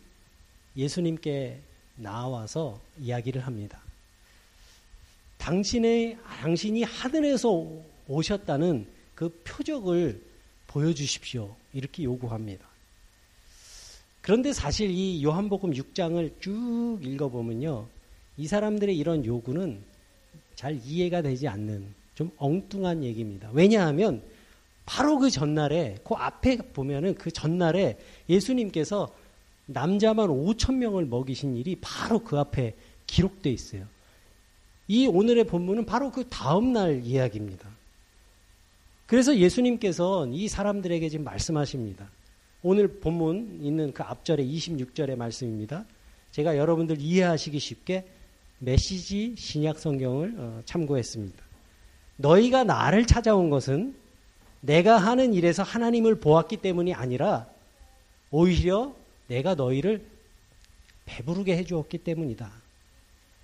예수님께 0.76 1.60
나와서 1.94 2.80
이야기를 2.98 3.46
합니다. 3.46 3.80
당신의, 5.38 6.18
당신이 6.40 6.82
하늘에서 6.82 7.80
오셨다는 8.08 8.86
그 9.14 9.40
표적을 9.44 10.20
보여주십시오. 10.66 11.54
이렇게 11.72 12.04
요구합니다. 12.04 12.66
그런데 14.20 14.52
사실 14.52 14.90
이 14.90 15.22
요한복음 15.22 15.72
6장을 15.72 16.40
쭉 16.40 16.98
읽어보면요. 17.02 17.86
이 18.36 18.46
사람들의 18.46 18.96
이런 18.96 19.24
요구는 19.24 19.80
잘 20.54 20.80
이해가 20.84 21.22
되지 21.22 21.48
않는 21.48 21.86
좀 22.14 22.30
엉뚱한 22.36 23.04
얘기입니다. 23.04 23.50
왜냐하면 23.52 24.22
바로 24.84 25.18
그 25.18 25.30
전날에, 25.30 25.98
그 26.04 26.14
앞에 26.14 26.56
보면은 26.56 27.14
그 27.14 27.30
전날에 27.30 27.98
예수님께서 28.28 29.14
남자만 29.66 30.28
5천 30.28 30.76
명을 30.76 31.06
먹이신 31.06 31.56
일이 31.56 31.76
바로 31.80 32.20
그 32.20 32.38
앞에 32.38 32.74
기록되어 33.06 33.52
있어요. 33.52 33.86
이 34.88 35.06
오늘의 35.06 35.44
본문은 35.44 35.86
바로 35.86 36.10
그 36.12 36.28
다음 36.28 36.72
날 36.72 37.04
이야기입니다. 37.04 37.65
그래서 39.06 39.36
예수님께서 39.36 40.26
이 40.26 40.48
사람들에게 40.48 41.08
지금 41.08 41.24
말씀하십니다. 41.24 42.10
오늘 42.62 42.88
본문 42.88 43.60
있는 43.62 43.92
그 43.92 44.02
앞절에 44.02 44.44
26절의 44.44 45.16
말씀입니다. 45.16 45.84
제가 46.32 46.56
여러분들 46.56 47.00
이해하시기 47.00 47.58
쉽게 47.58 48.06
메시지 48.58 49.34
신약 49.36 49.78
성경을 49.78 50.34
어, 50.36 50.62
참고했습니다. 50.64 51.44
너희가 52.16 52.64
나를 52.64 53.06
찾아온 53.06 53.50
것은 53.50 53.94
내가 54.60 54.96
하는 54.96 55.34
일에서 55.34 55.62
하나님을 55.62 56.16
보았기 56.16 56.56
때문이 56.56 56.92
아니라 56.92 57.46
오히려 58.30 58.96
내가 59.28 59.54
너희를 59.54 60.04
배부르게 61.04 61.56
해주었기 61.58 61.98
때문이다. 61.98 62.50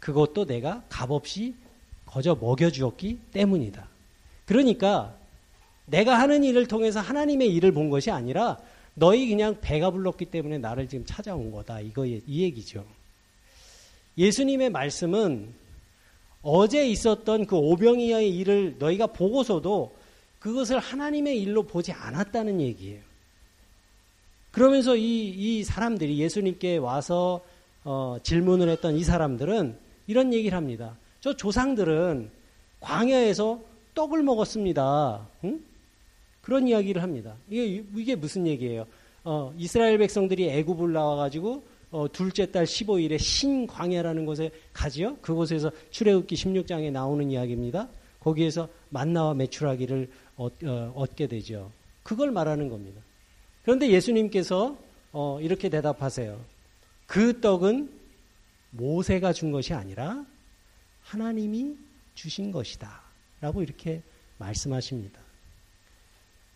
그것도 0.01 0.47
내가 0.47 0.83
값없이 0.89 1.55
거저 2.07 2.35
먹여주었기 2.35 3.21
때문이다. 3.33 3.87
그러니까 4.47 5.17
내가 5.87 6.19
하는 6.19 6.45
일을 6.45 6.67
통해서 6.67 7.01
하나님의 7.01 7.53
일을 7.55 7.73
본 7.73 7.91
것이 7.91 8.11
아니라 8.11 8.59
너희 8.95 9.29
그냥 9.29 9.57
배가 9.61 9.91
불렀기 9.91 10.27
때문에 10.27 10.59
나를 10.59 10.89
지금 10.89 11.05
찾아온 11.07 11.51
거다. 11.51 11.81
이거 11.81 12.05
이 12.07 12.23
얘기죠. 12.27 12.85
예수님의 14.19 14.71
말씀은 14.71 15.53
어제 16.43 16.87
있었던 16.87 17.47
그 17.47 17.57
오병이어의 17.57 18.37
일을 18.37 18.77
너희가 18.79 19.07
보고서도 19.09 19.97
그것을 20.39 20.79
하나님의 20.79 21.41
일로 21.41 21.63
보지 21.63 21.93
않았다는 21.93 22.61
얘기예요. 22.61 23.01
그러면서 24.51 24.97
이, 24.97 25.29
이 25.29 25.65
사람들이 25.65 26.19
예수님께 26.19 26.77
와서 26.77 27.41
어, 27.85 28.19
질문을 28.23 28.69
했던 28.69 28.97
이 28.97 29.03
사람들은 29.05 29.77
이런 30.07 30.35
얘기를 30.35 30.57
합니다. 30.57 30.97
저 31.21 31.35
조상들은 31.35 32.31
광야에서 32.81 33.61
떡을 33.95 34.23
먹었습니다. 34.23 35.27
응? 35.45 35.61
그런 36.43 36.69
이야기를 36.69 37.03
합니다. 37.03 37.37
이게, 37.49 37.85
이게 37.97 38.15
무슨 38.15 38.47
얘기예요? 38.47 38.87
어, 39.25 39.55
이스라엘 39.57 39.99
백성들이 39.99 40.49
애굽을 40.51 40.93
나와가지고 40.93 41.65
어, 41.93 42.11
둘째 42.11 42.51
달 42.51 42.65
15일에 42.65 43.19
신광야라는 43.19 44.27
곳에 44.27 44.51
가지요. 44.73 45.17
그곳에서 45.19 45.71
출애굽기 45.91 46.35
16장에 46.35 46.91
나오는 46.91 47.31
이야기입니다. 47.31 47.89
거기에서 48.21 48.69
만나와 48.89 49.35
메추라기를 49.35 50.11
얻, 50.37 50.53
어, 50.65 50.93
얻게 50.97 51.27
되죠. 51.27 51.71
그걸 52.03 52.31
말하는 52.31 52.69
겁니다. 52.69 53.01
그런데 53.63 53.91
예수님께서 53.91 54.77
어, 55.13 55.39
이렇게 55.41 55.69
대답하세요. 55.69 56.41
그 57.07 57.41
떡은 57.41 57.91
모세가 58.71 59.33
준 59.35 59.53
것이 59.53 59.75
아니라 59.75 60.25
하나님이 61.03 61.77
주신 62.15 62.51
것이다. 62.51 63.03
라고 63.41 63.63
이렇게 63.63 64.03
말씀하십니다. 64.39 65.22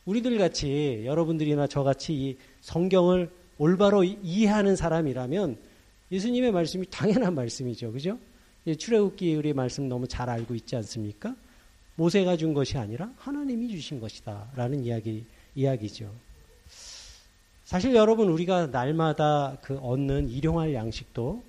우리들 0.06 0.38
같이 0.38 1.02
여러분들이나 1.04 1.66
저같이 1.66 2.14
이 2.14 2.36
성경을 2.60 3.30
올바로 3.58 4.04
이해하는 4.04 4.76
사람이라면 4.76 5.58
예수님의 6.10 6.52
말씀이 6.52 6.86
당연한 6.90 7.34
말씀이죠. 7.34 7.92
그죠? 7.92 8.18
출애굽기 8.78 9.34
우리 9.34 9.52
말씀 9.52 9.88
너무 9.88 10.06
잘 10.08 10.30
알고 10.30 10.54
있지 10.54 10.76
않습니까? 10.76 11.34
모세가 11.96 12.36
준 12.36 12.54
것이 12.54 12.78
아니라 12.78 13.10
하나님이 13.16 13.68
주신 13.68 14.00
것이다. 14.00 14.50
라는 14.54 14.84
이야기, 14.84 15.24
이야기죠. 15.54 16.12
사실 17.64 17.94
여러분, 17.94 18.28
우리가 18.28 18.68
날마다 18.68 19.58
그 19.62 19.76
얻는 19.78 20.28
일용할 20.28 20.74
양식도 20.74 21.42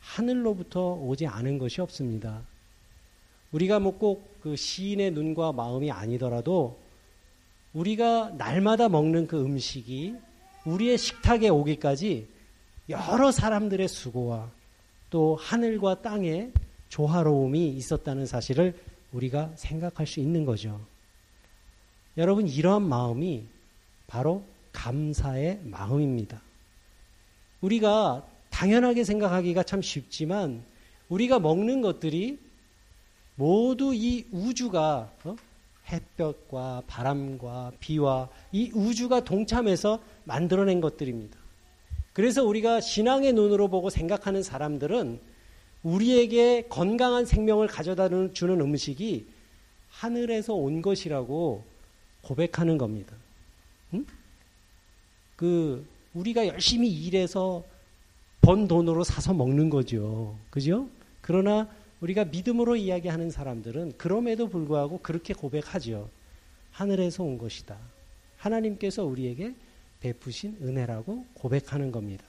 하늘로부터 0.00 0.94
오지 0.94 1.26
않은 1.26 1.58
것이 1.58 1.80
없습니다. 1.80 2.42
우리가 3.52 3.78
뭐 3.78 3.98
꼭 3.98 4.34
그 4.44 4.56
시인의 4.56 5.12
눈과 5.12 5.52
마음이 5.52 5.90
아니더라도 5.90 6.78
우리가 7.74 8.30
날마다 8.38 8.88
먹는 8.88 9.26
그 9.26 9.40
음식이 9.40 10.14
우리의 10.64 10.96
식탁에 10.96 11.48
오기까지 11.48 12.26
여러 12.88 13.30
사람들의 13.30 13.86
수고와 13.88 14.50
또 15.10 15.36
하늘과 15.36 16.02
땅의 16.02 16.52
조화로움이 16.88 17.68
있었다는 17.70 18.26
사실을 18.26 18.78
우리가 19.12 19.52
생각할 19.56 20.06
수 20.06 20.20
있는 20.20 20.44
거죠. 20.44 20.80
여러분, 22.16 22.48
이러한 22.48 22.82
마음이 22.82 23.44
바로 24.06 24.44
감사의 24.72 25.60
마음입니다. 25.64 26.40
우리가 27.60 28.26
당연하게 28.50 29.04
생각하기가 29.04 29.62
참 29.64 29.82
쉽지만 29.82 30.62
우리가 31.08 31.38
먹는 31.38 31.80
것들이 31.80 32.38
모두 33.34 33.92
이 33.94 34.26
우주가 34.30 35.10
어? 35.24 35.34
햇볕과 35.88 36.84
바람과 36.86 37.72
비와 37.80 38.28
이 38.52 38.70
우주가 38.74 39.22
동참해서 39.22 40.00
만들어낸 40.24 40.80
것들입니다. 40.80 41.38
그래서 42.12 42.44
우리가 42.44 42.80
신앙의 42.80 43.32
눈으로 43.32 43.68
보고 43.68 43.90
생각하는 43.90 44.42
사람들은 44.42 45.20
우리에게 45.82 46.66
건강한 46.68 47.26
생명을 47.26 47.66
가져다 47.66 48.08
주는 48.32 48.60
음식이 48.60 49.26
하늘에서 49.90 50.54
온 50.54 50.80
것이라고 50.80 51.64
고백하는 52.22 52.78
겁니다. 52.78 53.14
응? 53.92 54.06
그 55.36 55.86
우리가 56.14 56.46
열심히 56.46 56.88
일해서 56.88 57.64
번 58.40 58.68
돈으로 58.68 59.04
사서 59.04 59.34
먹는 59.34 59.70
거죠. 59.70 60.36
그죠? 60.50 60.88
그러나 61.20 61.68
우리가 62.04 62.26
믿음으로 62.26 62.76
이야기하는 62.76 63.30
사람들은 63.30 63.94
그럼에도 63.96 64.48
불구하고 64.48 64.98
그렇게 64.98 65.32
고백하죠. 65.32 66.10
하늘에서 66.70 67.22
온 67.22 67.38
것이다. 67.38 67.78
하나님께서 68.36 69.04
우리에게 69.04 69.54
베푸신 70.00 70.58
은혜라고 70.60 71.24
고백하는 71.32 71.92
겁니다. 71.92 72.24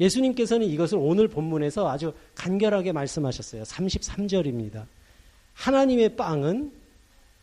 예수님께서는 0.00 0.66
이것을 0.66 0.98
오늘 0.98 1.28
본문에서 1.28 1.88
아주 1.88 2.14
간결하게 2.34 2.92
말씀하셨어요. 2.92 3.62
33절입니다. 3.64 4.86
하나님의 5.52 6.16
빵은 6.16 6.72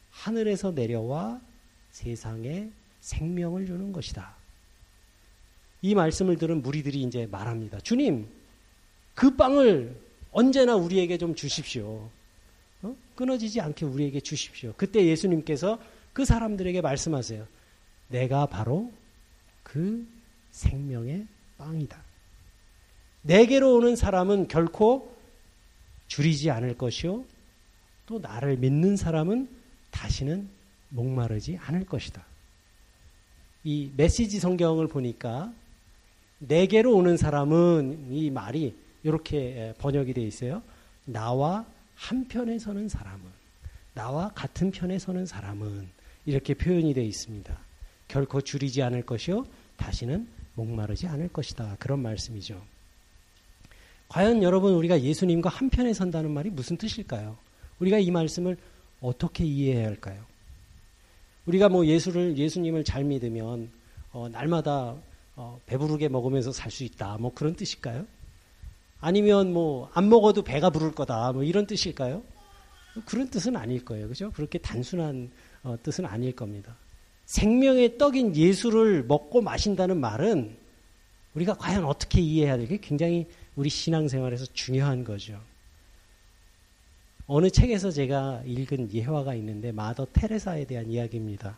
하늘에서 0.09 0.71
내려와 0.71 1.39
세상에 1.91 2.69
생명을 3.01 3.67
주는 3.67 3.93
것이다. 3.93 4.35
이 5.83 5.93
말씀을 5.93 6.37
들은 6.37 6.61
무리들이 6.63 7.03
이제 7.03 7.27
말합니다. 7.27 7.79
주님, 7.81 8.27
그 9.13 9.35
빵을 9.35 10.10
언제나 10.31 10.75
우리에게 10.75 11.17
좀 11.17 11.35
주십시오. 11.35 12.09
어? 12.83 12.95
끊어지지 13.15 13.61
않게 13.61 13.85
우리에게 13.85 14.19
주십시오. 14.21 14.73
그때 14.77 15.05
예수님께서 15.05 15.79
그 16.13 16.25
사람들에게 16.25 16.81
말씀하세요. 16.81 17.45
내가 18.09 18.45
바로 18.45 18.91
그 19.63 20.05
생명의 20.51 21.25
빵이다. 21.57 22.01
내게로 23.23 23.75
오는 23.75 23.95
사람은 23.95 24.47
결코 24.47 25.15
줄이지 26.07 26.49
않을 26.49 26.77
것이요. 26.77 27.23
또 28.07 28.19
나를 28.19 28.57
믿는 28.57 28.97
사람은 28.97 29.47
다시는 29.91 30.49
목마르지 30.89 31.57
않을 31.61 31.85
것이다. 31.85 32.25
이 33.63 33.91
메시지 33.95 34.39
성경을 34.39 34.87
보니까 34.87 35.53
내게로 36.39 36.93
오는 36.95 37.15
사람은 37.15 38.07
이 38.11 38.29
말이 38.31 38.75
이렇게 39.03 39.73
번역이 39.79 40.13
되어 40.13 40.25
있어요. 40.25 40.61
나와 41.05 41.65
한편에 41.95 42.59
서는 42.59 42.89
사람은 42.89 43.23
나와 43.93 44.29
같은 44.29 44.71
편에 44.71 44.99
서는 44.99 45.25
사람은 45.25 45.87
이렇게 46.25 46.53
표현이 46.53 46.93
되어 46.93 47.03
있습니다. 47.03 47.57
결코 48.07 48.41
줄이지 48.41 48.81
않을 48.83 49.05
것이요 49.05 49.45
다시는 49.77 50.27
목마르지 50.55 51.07
않을 51.07 51.29
것이다. 51.29 51.77
그런 51.79 51.99
말씀이죠. 52.01 52.61
과연 54.09 54.43
여러분 54.43 54.73
우리가 54.73 55.01
예수님과 55.01 55.49
한편에 55.49 55.93
선다는 55.93 56.31
말이 56.31 56.49
무슨 56.49 56.77
뜻일까요? 56.77 57.37
우리가 57.79 57.97
이 57.97 58.11
말씀을 58.11 58.57
어떻게 58.99 59.45
이해해야 59.45 59.87
할까요? 59.87 60.23
우리가 61.45 61.69
뭐 61.69 61.85
예수를 61.85 62.37
예수님을 62.37 62.83
잘 62.83 63.03
믿으면 63.03 63.71
어, 64.11 64.27
날마다 64.29 64.95
어, 65.35 65.59
배부르게 65.65 66.09
먹으면서 66.09 66.51
살 66.51 66.69
수 66.71 66.83
있다. 66.83 67.17
뭐 67.19 67.33
그런 67.33 67.55
뜻일까요? 67.55 68.05
아니면 69.01 69.51
뭐 69.53 69.89
안 69.93 70.09
먹어도 70.09 70.43
배가 70.43 70.69
부를 70.69 70.91
거다. 70.91 71.33
뭐 71.33 71.43
이런 71.43 71.65
뜻일까요? 71.65 72.23
그런 73.05 73.29
뜻은 73.29 73.55
아닐 73.55 73.83
거예요. 73.83 74.07
그죠? 74.07 74.31
그렇게 74.31 74.57
단순한 74.59 75.31
어, 75.63 75.75
뜻은 75.81 76.05
아닐 76.05 76.33
겁니다. 76.35 76.75
생명의 77.25 77.97
떡인 77.97 78.35
예수를 78.35 79.03
먹고 79.03 79.41
마신다는 79.41 79.99
말은 79.99 80.57
우리가 81.33 81.55
과연 81.55 81.85
어떻게 81.85 82.19
이해해야 82.21 82.57
될 82.57 82.67
게 82.67 82.77
굉장히 82.77 83.27
우리 83.55 83.69
신앙생활에서 83.69 84.45
중요한 84.53 85.03
거죠. 85.03 85.39
어느 87.27 87.49
책에서 87.49 87.91
제가 87.91 88.43
읽은 88.45 88.93
예화가 88.93 89.35
있는데 89.35 89.71
마더 89.71 90.07
테레사에 90.11 90.65
대한 90.65 90.89
이야기입니다. 90.91 91.57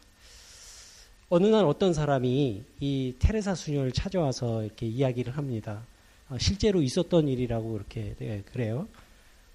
어느 1.29 1.47
날 1.47 1.65
어떤 1.65 1.93
사람이 1.93 2.63
이 2.79 3.15
테레사 3.17 3.56
수녀를 3.56 3.91
찾아와서 3.91 4.63
이렇게 4.63 4.86
이야기를 4.86 5.36
합니다. 5.36 5.84
어, 6.29 6.38
실제로 6.39 6.81
있었던 6.81 7.27
일이라고 7.27 7.73
그렇게 7.73 8.15
네, 8.19 8.43
그래요. 8.51 8.88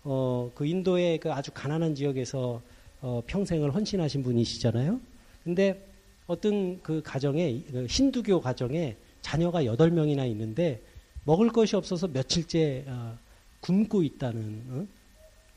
어, 0.04 0.50
그 0.54 0.66
인도의 0.66 1.18
그 1.18 1.32
아주 1.32 1.50
가난한 1.52 1.94
지역에서 1.94 2.62
어, 3.00 3.22
평생을 3.26 3.74
헌신하신 3.74 4.22
분이시잖아요. 4.22 5.00
근데 5.44 5.86
어떤 6.26 6.80
그 6.82 7.02
가정에 7.02 7.62
그 7.70 7.86
힌두교 7.86 8.40
가정에 8.40 8.96
자녀가 9.22 9.64
여덟 9.64 9.90
명이나 9.90 10.24
있는데 10.26 10.80
먹을 11.24 11.50
것이 11.50 11.76
없어서 11.76 12.08
며칠째 12.08 12.84
어, 12.86 13.18
굶고 13.60 14.02
있다는 14.02 14.62
어? 14.70 14.86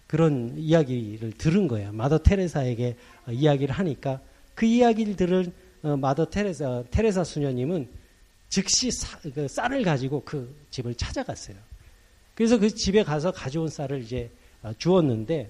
그런 0.08 0.54
이야기를 0.58 1.32
들은 1.38 1.68
거예요. 1.68 1.92
마더 1.94 2.20
테레사에게 2.20 2.96
어, 3.28 3.32
이야기를 3.32 3.74
하니까 3.74 4.20
그 4.56 4.66
이야기를 4.66 5.16
들은 5.16 5.52
어, 5.84 5.98
마더 5.98 6.30
테레사 6.30 6.84
테레사 6.92 7.24
수녀님은 7.24 7.88
즉시 8.52 8.92
사, 8.92 9.18
그 9.34 9.48
쌀을 9.48 9.82
가지고 9.82 10.22
그 10.24 10.54
집을 10.70 10.94
찾아갔어요. 10.94 11.56
그래서 12.36 12.60
그 12.60 12.70
집에 12.70 13.02
가서 13.02 13.32
가져온 13.32 13.70
쌀을 13.70 14.04
이제 14.04 14.30
주었는데 14.78 15.50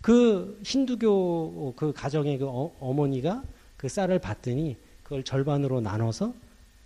그 0.00 0.58
힌두교 0.64 1.74
그 1.76 1.92
가정의 1.92 2.38
그 2.38 2.46
어머니가 2.48 3.44
그 3.76 3.88
쌀을 3.88 4.18
받더니 4.18 4.76
그걸 5.02 5.22
절반으로 5.22 5.82
나눠서 5.82 6.34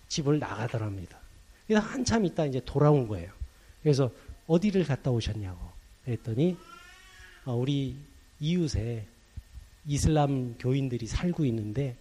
집을 0.09 0.40
나가더랍니다. 0.40 1.18
그래서 1.66 1.87
한참 1.87 2.24
있다 2.24 2.46
이제 2.46 2.61
돌아온 2.64 3.07
거예요. 3.07 3.31
그래서 3.83 4.11
어디를 4.48 4.85
갔다 4.85 5.12
오셨냐고 5.12 5.59
그랬더니 6.05 6.57
어, 7.44 7.55
우리 7.55 7.96
이웃에 8.40 9.07
이슬람 9.87 10.57
교인들이 10.59 11.07
살고 11.07 11.44
있는데 11.44 11.96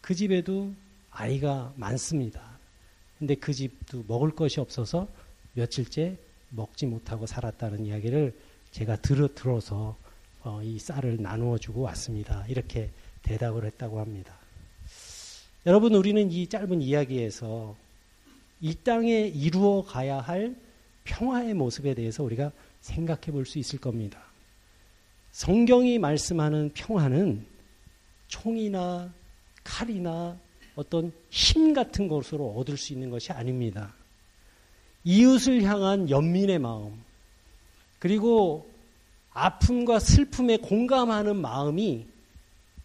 그 0.00 0.16
집에도 0.16 0.72
아이가 1.12 1.72
많습니다. 1.76 2.51
근데 3.22 3.36
그 3.36 3.52
집도 3.52 4.04
먹을 4.08 4.34
것이 4.34 4.58
없어서 4.58 5.06
며칠째 5.52 6.16
먹지 6.48 6.86
못하고 6.86 7.24
살았다는 7.24 7.86
이야기를 7.86 8.36
제가 8.72 8.96
들어, 8.96 9.28
들어서 9.32 9.96
어, 10.42 10.60
이 10.64 10.76
쌀을 10.80 11.22
나누어 11.22 11.56
주고 11.56 11.82
왔습니다. 11.82 12.44
이렇게 12.48 12.90
대답을 13.22 13.64
했다고 13.64 14.00
합니다. 14.00 14.34
여러분, 15.66 15.94
우리는 15.94 16.32
이 16.32 16.48
짧은 16.48 16.82
이야기에서 16.82 17.76
이 18.60 18.74
땅에 18.74 19.28
이루어 19.28 19.84
가야 19.84 20.18
할 20.18 20.56
평화의 21.04 21.54
모습에 21.54 21.94
대해서 21.94 22.24
우리가 22.24 22.50
생각해 22.80 23.30
볼 23.30 23.46
수 23.46 23.60
있을 23.60 23.78
겁니다. 23.78 24.20
성경이 25.30 26.00
말씀하는 26.00 26.72
평화는 26.74 27.46
총이나 28.26 29.14
칼이나 29.62 30.36
어떤 30.74 31.12
힘 31.30 31.74
같은 31.74 32.08
것으로 32.08 32.54
얻을 32.56 32.76
수 32.76 32.92
있는 32.92 33.10
것이 33.10 33.32
아닙니다. 33.32 33.94
이웃을 35.04 35.62
향한 35.62 36.08
연민의 36.08 36.58
마음, 36.58 37.02
그리고 37.98 38.68
아픔과 39.32 39.98
슬픔에 39.98 40.58
공감하는 40.58 41.36
마음이 41.36 42.06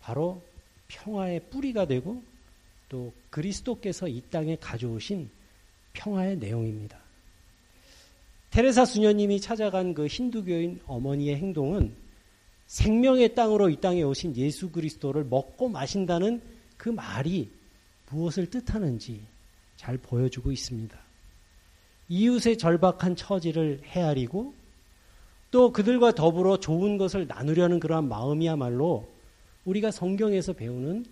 바로 0.02 0.42
평화의 0.88 1.42
뿌리가 1.50 1.86
되고 1.86 2.24
또 2.90 3.12
그리스도께서 3.30 4.08
이 4.08 4.22
땅에 4.30 4.56
가져오신 4.56 5.30
평화의 5.94 6.38
내용입니다. 6.38 6.98
테레사 8.52 8.86
수녀님이 8.86 9.42
찾아간 9.42 9.94
그 9.94 10.08
힌두교인 10.08 10.80
어머니의 10.88 11.36
행동은 11.36 11.94
생명의 12.68 13.36
땅으로 13.36 13.70
이 13.70 13.80
땅에 13.80 14.04
오신 14.04 14.36
예수 14.38 14.72
그리스도를 14.72 15.26
먹고 15.26 15.70
마신다는 15.70 16.42
그 16.78 16.90
말이 16.90 17.50
무엇을 18.10 18.50
뜻하는지 18.50 19.22
잘 19.76 19.98
보여주고 19.98 20.52
있습니다. 20.52 20.98
이웃의 22.10 22.58
절박한 22.58 23.16
처지를 23.16 23.82
헤아리고 23.84 24.54
또 25.52 25.72
그들과 25.72 26.14
더불어 26.14 26.60
좋은 26.60 26.98
것을 26.98 27.28
나누려는 27.28 27.80
그러한 27.80 28.08
마음이야말로 28.08 29.08
우리가 29.66 29.92
성경에서 29.92 30.54
배우는 30.54 31.06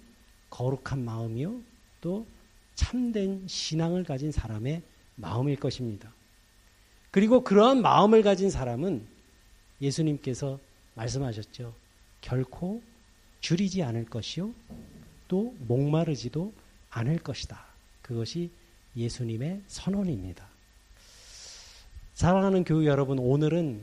거룩한 0.49 1.03
마음이요 1.03 1.62
또 2.01 2.25
참된 2.75 3.43
신앙을 3.47 4.03
가진 4.03 4.31
사람의 4.31 4.81
마음일 5.15 5.58
것입니다. 5.58 6.12
그리고 7.12 7.43
그러한 7.43 7.81
마음을 7.81 8.21
가진 8.23 8.49
사람은 8.49 9.05
예수님께서 9.81 10.60
말씀하셨죠. 10.95 11.73
결코 12.21 12.81
줄이지 13.39 13.84
않을 13.84 14.05
것이요 14.05 14.53
또 15.27 15.55
목마르지도 15.67 16.53
않을 16.95 17.19
것이다. 17.19 17.63
그것이 18.01 18.49
예수님의 18.95 19.62
선언입니다. 19.67 20.47
사랑하는 22.13 22.63
교우 22.63 22.86
여러분, 22.86 23.19
오늘은 23.19 23.81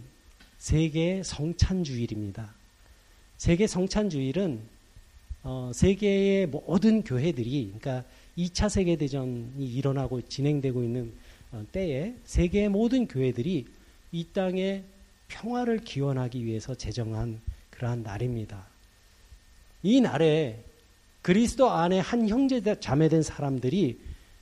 세계 0.59 1.23
성찬주일입니다. 1.23 2.55
세계 3.37 3.67
성찬주일은 3.67 4.61
어, 5.45 5.73
세계의 5.75 6.47
모든 6.47 7.03
교회들이, 7.03 7.75
그러니까 7.79 8.09
2차 8.39 8.69
세계대전이 8.69 9.67
일어나고 9.67 10.23
진행되고 10.23 10.83
있는 10.83 11.13
어, 11.51 11.67
때에 11.73 12.15
세계의 12.25 12.69
모든 12.69 13.09
교회들이 13.09 13.67
이 14.13 14.27
땅에 14.33 14.85
평화를 15.29 15.81
기원하기 15.81 16.45
위해서 16.45 16.75
제정한 16.75 17.41
그러한 17.71 18.03
날입니다. 18.03 18.65
이 19.83 20.01
날에 20.01 20.63
그리스도 21.23 21.71
안에 21.71 22.01
한 22.01 22.29
형제 22.29 22.61
자매된 22.81 23.23
사람들이 23.23 23.99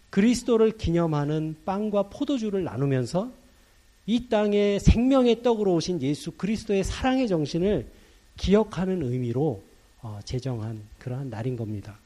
그리스도를 0.08 0.76
기념하는 0.76 1.56
빵과 1.64 2.04
포도주를 2.04 2.64
나누면서 2.64 3.32
이 4.06 4.28
땅에 4.28 4.78
생명의 4.78 5.42
떡으로 5.42 5.74
오신 5.74 6.02
예수 6.02 6.32
그리스도의 6.32 6.82
사랑의 6.82 7.28
정신을 7.28 7.86
기억하는 8.36 9.02
의미로 9.02 9.62
어, 10.02 10.18
제정한 10.24 10.82
그러한 10.98 11.28
날인 11.28 11.56
겁니다. 11.56 11.98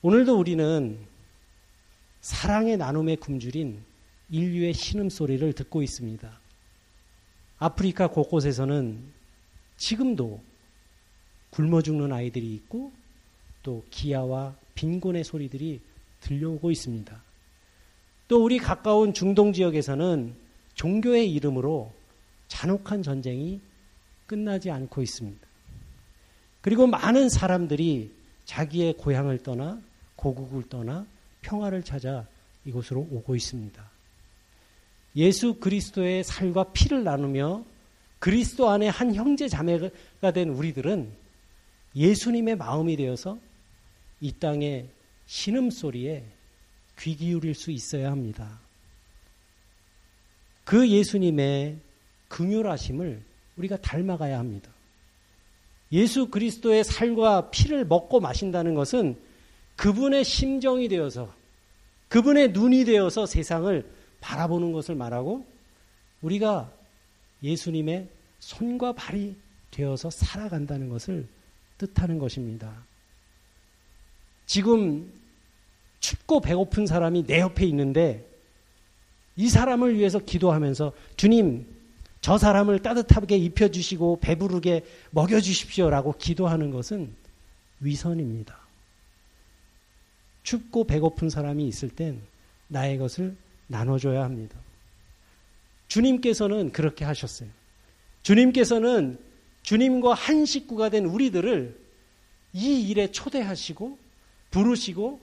오늘도 0.00 0.38
우리는 0.38 0.96
사랑의 2.20 2.76
나눔의 2.76 3.16
굶주린 3.16 3.80
인류의 4.30 4.72
신음소리를 4.72 5.52
듣고 5.54 5.82
있습니다. 5.82 6.40
아프리카 7.58 8.06
곳곳에서는 8.06 8.98
지금도 9.76 10.40
굶어 11.50 11.82
죽는 11.82 12.12
아이들이 12.12 12.54
있고 12.54 12.92
또 13.68 13.84
기아와 13.90 14.56
빈곤의 14.74 15.24
소리들이 15.24 15.82
들려오고 16.22 16.70
있습니다. 16.70 17.22
또 18.26 18.42
우리 18.42 18.56
가까운 18.56 19.12
중동 19.12 19.52
지역에서는 19.52 20.34
종교의 20.72 21.30
이름으로 21.30 21.92
잔혹한 22.46 23.02
전쟁이 23.02 23.60
끝나지 24.26 24.70
않고 24.70 25.02
있습니다. 25.02 25.46
그리고 26.62 26.86
많은 26.86 27.28
사람들이 27.28 28.10
자기의 28.46 28.94
고향을 28.94 29.42
떠나 29.42 29.78
고국을 30.16 30.70
떠나 30.70 31.06
평화를 31.42 31.82
찾아 31.82 32.26
이곳으로 32.64 33.06
오고 33.10 33.36
있습니다. 33.36 33.90
예수 35.16 35.56
그리스도의 35.56 36.24
살과 36.24 36.72
피를 36.72 37.04
나누며 37.04 37.64
그리스도 38.18 38.70
안에 38.70 38.88
한 38.88 39.14
형제 39.14 39.46
자매가 39.46 40.30
된 40.32 40.48
우리들은 40.48 41.12
예수님의 41.94 42.56
마음이 42.56 42.96
되어서 42.96 43.38
이 44.20 44.32
땅의 44.32 44.88
신음소리에 45.26 46.24
귀 46.98 47.16
기울일 47.16 47.54
수 47.54 47.70
있어야 47.70 48.10
합니다. 48.10 48.58
그 50.64 50.88
예수님의 50.88 51.78
긍휼하심을 52.28 53.22
우리가 53.56 53.76
닮아가야 53.78 54.38
합니다. 54.38 54.70
예수 55.92 56.28
그리스도의 56.28 56.84
살과 56.84 57.50
피를 57.50 57.84
먹고 57.84 58.20
마신다는 58.20 58.74
것은 58.74 59.18
그분의 59.76 60.24
심정이 60.24 60.88
되어서 60.88 61.32
그분의 62.08 62.52
눈이 62.52 62.84
되어서 62.84 63.26
세상을 63.26 63.90
바라보는 64.20 64.72
것을 64.72 64.94
말하고 64.94 65.46
우리가 66.20 66.72
예수님의 67.42 68.08
손과 68.40 68.92
발이 68.92 69.36
되어서 69.70 70.10
살아간다는 70.10 70.88
것을 70.88 71.26
뜻하는 71.78 72.18
것입니다. 72.18 72.87
지금 74.48 75.12
춥고 76.00 76.40
배고픈 76.40 76.86
사람이 76.86 77.26
내 77.26 77.40
옆에 77.40 77.66
있는데 77.66 78.26
이 79.36 79.48
사람을 79.48 79.96
위해서 79.96 80.18
기도하면서 80.18 80.92
주님, 81.16 81.66
저 82.22 82.38
사람을 82.38 82.80
따뜻하게 82.80 83.36
입혀주시고 83.36 84.18
배부르게 84.20 84.84
먹여주십시오라고 85.10 86.14
기도하는 86.18 86.70
것은 86.70 87.14
위선입니다. 87.80 88.58
춥고 90.42 90.84
배고픈 90.84 91.28
사람이 91.28 91.68
있을 91.68 91.90
땐 91.90 92.20
나의 92.68 92.96
것을 92.98 93.36
나눠줘야 93.66 94.24
합니다. 94.24 94.58
주님께서는 95.88 96.72
그렇게 96.72 97.04
하셨어요. 97.04 97.50
주님께서는 98.22 99.18
주님과 99.62 100.14
한 100.14 100.46
식구가 100.46 100.88
된 100.88 101.04
우리들을 101.04 101.78
이 102.54 102.88
일에 102.88 103.10
초대하시고 103.10 104.07
부르시고 104.50 105.20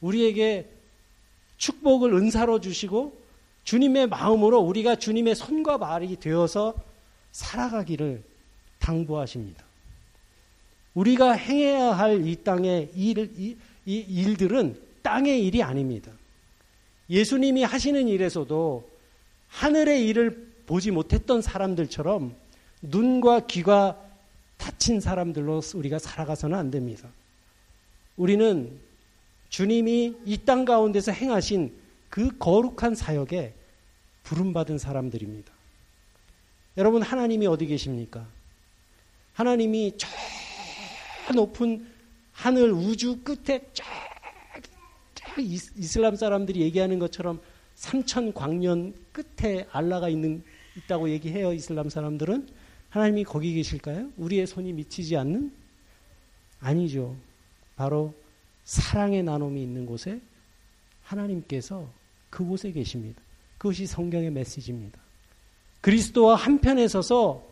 우리에게 0.00 0.68
축복을 1.56 2.12
은사로 2.14 2.60
주시고 2.60 3.20
주님의 3.64 4.08
마음으로 4.08 4.60
우리가 4.60 4.96
주님의 4.96 5.34
손과 5.34 5.78
발이 5.78 6.16
되어서 6.16 6.74
살아가기를 7.32 8.22
당부하십니다. 8.78 9.64
우리가 10.94 11.32
행해야 11.32 11.92
할 11.92 12.24
이 12.24 12.36
땅의 12.36 12.90
일, 12.94 13.30
이, 13.36 13.56
이 13.86 13.96
일들은 13.96 14.80
땅의 15.02 15.44
일이 15.46 15.62
아닙니다. 15.62 16.12
예수님이 17.10 17.62
하시는 17.62 18.08
일에서도 18.08 18.88
하늘의 19.48 20.06
일을 20.08 20.48
보지 20.66 20.90
못했던 20.90 21.40
사람들처럼 21.40 22.34
눈과 22.82 23.46
귀가 23.46 23.98
닫힌 24.58 25.00
사람들로 25.00 25.62
우리가 25.74 25.98
살아가서는 25.98 26.56
안 26.56 26.70
됩니다. 26.70 27.08
우리는 28.18 28.78
주님이 29.48 30.14
이 30.26 30.38
땅 30.44 30.64
가운데서 30.66 31.12
행하신 31.12 31.72
그 32.10 32.36
거룩한 32.38 32.94
사역에 32.94 33.54
부름받은 34.24 34.76
사람들입니다. 34.76 35.50
여러분, 36.76 37.00
하나님이 37.02 37.46
어디 37.46 37.66
계십니까? 37.66 38.26
하나님이 39.32 39.94
저 39.96 40.06
높은 41.34 41.86
하늘 42.32 42.72
우주 42.72 43.20
끝에 43.22 43.66
쫙, 43.72 43.84
쫙 45.14 45.38
이슬람 45.38 46.16
사람들이 46.16 46.60
얘기하는 46.60 46.98
것처럼 46.98 47.40
삼천 47.76 48.34
광년 48.34 48.94
끝에 49.12 49.66
알라가 49.70 50.08
있는 50.08 50.42
있다고 50.76 51.10
얘기해요. 51.10 51.52
이슬람 51.52 51.88
사람들은 51.88 52.48
하나님이 52.90 53.24
거기 53.24 53.54
계실까요? 53.54 54.10
우리의 54.16 54.46
손이 54.46 54.72
미치지 54.72 55.16
않는 55.16 55.52
아니죠. 56.60 57.16
바로 57.78 58.12
사랑의 58.64 59.22
나눔이 59.22 59.62
있는 59.62 59.86
곳에 59.86 60.20
하나님께서 61.04 61.88
그곳에 62.28 62.72
계십니다. 62.72 63.22
그것이 63.56 63.86
성경의 63.86 64.32
메시지입니다. 64.32 64.98
그리스도와 65.80 66.34
한편에 66.34 66.88
서서 66.88 67.46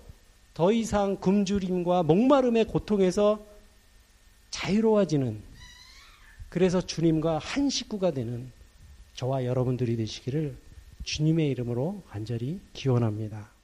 더 0.52 0.72
이상 0.72 1.16
굶주림과 1.16 2.02
목마름의 2.02 2.64
고통에서 2.66 3.40
자유로워지는 4.50 5.40
그래서 6.48 6.80
주님과 6.80 7.38
한 7.38 7.70
식구가 7.70 8.10
되는 8.10 8.50
저와 9.14 9.44
여러분들이 9.44 9.96
되시기를 9.96 10.56
주님의 11.04 11.50
이름으로 11.50 12.02
간절히 12.08 12.58
기원합니다. 12.72 13.55